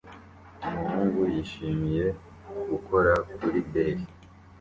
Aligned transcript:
Umuhungu 0.67 1.21
yishimiye 1.33 2.05
gukora 2.69 3.13
kuri 3.39 3.59
deli 3.71 4.05